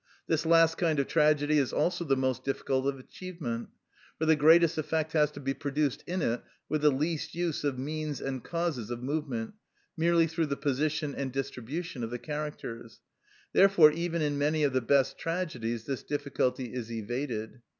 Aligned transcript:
This 0.25 0.47
last 0.47 0.79
kind 0.79 0.97
of 0.99 1.05
tragedy 1.05 1.59
is 1.59 1.71
also 1.71 2.03
the 2.03 2.17
most 2.17 2.43
difficult 2.43 2.87
of 2.87 2.97
achievement; 2.97 3.69
for 4.17 4.25
the 4.25 4.35
greatest 4.35 4.79
effect 4.79 5.11
has 5.13 5.29
to 5.29 5.39
be 5.39 5.53
produced 5.53 6.03
in 6.07 6.23
it 6.23 6.41
with 6.67 6.81
the 6.81 6.89
least 6.89 7.35
use 7.35 7.63
of 7.63 7.77
means 7.77 8.19
and 8.19 8.43
causes 8.43 8.89
of 8.89 9.03
movement, 9.03 9.53
merely 9.95 10.25
through 10.25 10.47
the 10.47 10.57
position 10.57 11.13
and 11.13 11.31
distribution 11.31 12.03
of 12.03 12.09
the 12.09 12.17
characters; 12.17 12.99
therefore 13.53 13.91
even 13.91 14.23
in 14.23 14.39
many 14.39 14.63
of 14.63 14.73
the 14.73 14.81
best 14.81 15.19
tragedies 15.19 15.85
this 15.85 16.01
difficulty 16.01 16.73
is 16.73 16.91
evaded. 16.91 17.61